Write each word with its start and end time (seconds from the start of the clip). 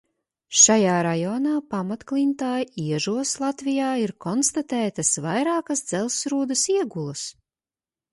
Šajā 0.59 0.93
rajonā 1.07 1.51
pamatklintāja 1.73 2.63
iežos 2.83 3.33
Latvijā 3.43 3.89
ir 4.05 4.13
konstatētas 4.27 5.11
vairākas 5.27 5.85
dzelzsrūdas 5.91 6.65
iegulas. 6.79 7.27